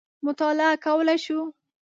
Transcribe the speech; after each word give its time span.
مطالعه 0.25 0.75
کولای 0.85 1.17
شو. 1.25 1.37